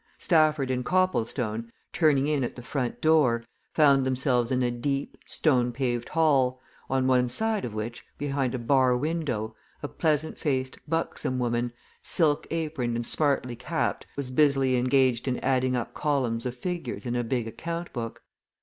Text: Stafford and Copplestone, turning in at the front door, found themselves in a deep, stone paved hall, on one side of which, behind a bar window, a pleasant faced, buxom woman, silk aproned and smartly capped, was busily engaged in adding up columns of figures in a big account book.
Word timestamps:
Stafford 0.17 0.71
and 0.71 0.83
Copplestone, 0.83 1.71
turning 1.93 2.25
in 2.25 2.43
at 2.43 2.55
the 2.55 2.63
front 2.63 3.01
door, 3.01 3.43
found 3.71 4.03
themselves 4.03 4.51
in 4.51 4.63
a 4.63 4.71
deep, 4.71 5.15
stone 5.27 5.71
paved 5.71 6.09
hall, 6.09 6.59
on 6.89 7.05
one 7.05 7.29
side 7.29 7.63
of 7.65 7.75
which, 7.75 8.03
behind 8.17 8.55
a 8.55 8.57
bar 8.57 8.97
window, 8.97 9.55
a 9.83 9.87
pleasant 9.87 10.39
faced, 10.39 10.79
buxom 10.87 11.37
woman, 11.37 11.71
silk 12.01 12.47
aproned 12.49 12.95
and 12.95 13.05
smartly 13.05 13.55
capped, 13.55 14.07
was 14.15 14.31
busily 14.31 14.75
engaged 14.75 15.27
in 15.27 15.37
adding 15.41 15.75
up 15.75 15.93
columns 15.93 16.47
of 16.47 16.57
figures 16.57 17.05
in 17.05 17.15
a 17.15 17.23
big 17.23 17.45
account 17.47 17.93
book. 17.93 18.23